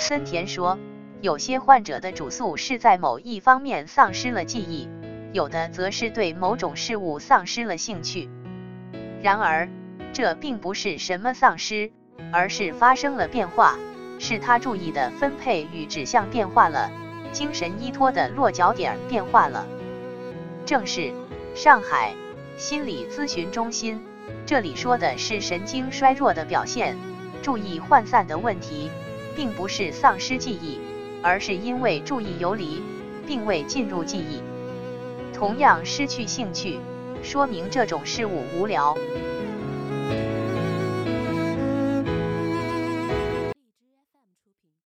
[0.00, 0.78] 森田说，
[1.20, 4.88] 有些患者的主诉是在某一方面丧失了记忆，
[5.32, 8.30] 有的则是对某种事物丧失了兴趣。
[9.20, 9.68] 然而，
[10.12, 11.90] 这并不是什么丧失，
[12.32, 13.76] 而是发生了变化，
[14.20, 16.92] 是他注意的分配与指向变化了，
[17.32, 19.66] 精神依托的落脚点变化了。
[20.64, 21.12] 正是
[21.56, 22.14] 上海
[22.56, 24.00] 心理咨询中心，
[24.46, 26.96] 这里说的是神经衰弱的表现，
[27.42, 28.92] 注意涣散的问题，
[29.38, 30.80] 并不是丧失记忆，
[31.22, 32.82] 而是因为注意游离，
[33.24, 34.42] 并未进入记忆。
[35.32, 36.80] 同样失去兴趣。
[37.22, 38.96] 说明这种事物无聊。